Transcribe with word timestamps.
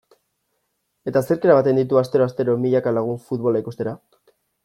Eta 1.11 1.21
zerk 1.25 1.45
eramaten 1.49 1.81
ditu 1.81 2.01
astero-astero 2.01 2.57
milaka 2.65 2.95
lagun 2.97 3.23
futbola 3.27 3.61
ikustera? 3.65 3.97